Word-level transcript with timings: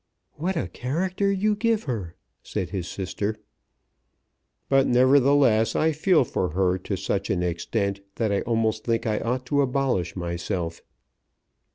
"What 0.33 0.57
a 0.57 0.67
character 0.67 1.31
you 1.31 1.55
give 1.55 1.83
her," 1.83 2.15
said 2.41 2.71
his 2.71 2.87
sister. 2.87 3.37
"But 4.67 4.87
nevertheless 4.87 5.75
I 5.75 5.91
feel 5.91 6.23
for 6.23 6.49
her 6.53 6.79
to 6.79 6.97
such 6.97 7.29
an 7.29 7.43
extent 7.43 8.01
that 8.15 8.31
I 8.31 8.41
almost 8.41 8.83
think 8.83 9.05
I 9.05 9.19
ought 9.19 9.45
to 9.45 9.61
abolish 9.61 10.15
myself." 10.15 10.81